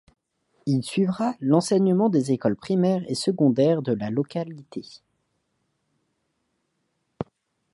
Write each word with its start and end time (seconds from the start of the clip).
Il 0.65 0.79
y 0.79 0.81
suivra 0.83 1.35
l'enseignement 1.41 2.09
des 2.09 2.31
écoles 2.31 2.55
primaire 2.55 3.03
et 3.07 3.13
secondaire 3.13 3.83
de 3.83 3.93
la 3.93 4.09
localité. 4.09 4.81